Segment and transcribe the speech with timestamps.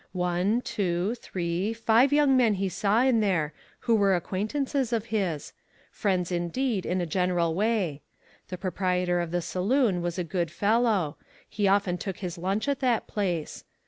[0.17, 5.53] One, two, three, five young men he saw in there, who wers acquaintances of his;
[5.91, 8.01] friends, indeed, in a general way.
[8.47, 11.17] The proprietor of the saloon was a good fellow.
[11.47, 13.63] He often took his lunch at that place.